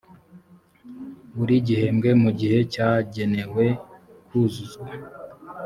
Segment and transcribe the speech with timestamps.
[1.35, 3.65] buri gihembwe mu gihe cyagenewe
[4.27, 4.87] kuzuzwa